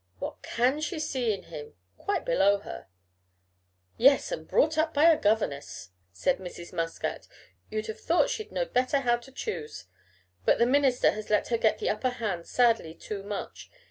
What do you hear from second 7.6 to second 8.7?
"you'd have thought she'd